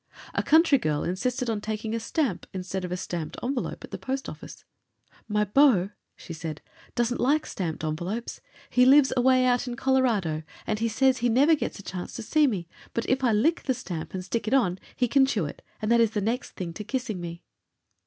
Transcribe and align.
A 0.33 0.41
country 0.41 0.79
girl 0.79 1.03
insisted 1.03 1.47
on 1.47 1.61
taking 1.61 1.93
a 1.93 1.99
stamp 1.99 2.47
instead 2.55 2.83
of 2.83 2.91
a 2.91 2.97
stamped 2.97 3.37
envelope 3.43 3.83
at 3.83 3.91
the 3.91 3.99
post 3.99 4.27
office. 4.27 4.65
"My 5.27 5.43
beau," 5.43 5.91
she 6.15 6.33
said, 6.33 6.59
"doesn't 6.95 7.19
like 7.21 7.45
stamped 7.45 7.83
envelopes. 7.83 8.41
He 8.71 8.83
lives 8.83 9.13
away 9.15 9.45
out 9.45 9.67
in 9.67 9.75
Colorado, 9.75 10.41
and 10.65 10.79
he 10.79 10.87
says 10.87 11.19
he 11.19 11.29
never 11.29 11.53
gets 11.53 11.77
a 11.77 11.83
chance 11.83 12.13
to 12.15 12.23
see 12.23 12.47
me; 12.47 12.67
but 12.95 13.07
if 13.07 13.23
I 13.23 13.31
lick 13.31 13.61
the 13.65 13.75
stamp 13.75 14.15
and 14.15 14.25
stick 14.25 14.47
it 14.47 14.55
on, 14.55 14.79
he 14.95 15.07
can 15.07 15.27
chew 15.27 15.45
it, 15.45 15.61
and 15.83 15.91
it 15.93 16.01
is 16.01 16.09
the 16.09 16.19
next 16.21 16.53
thing 16.53 16.73
to 16.73 16.83
kissing 16.83 17.21
me." 17.21 17.43